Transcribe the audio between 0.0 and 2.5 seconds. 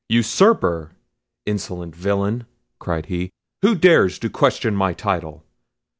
"Usurper!—insolent villain!"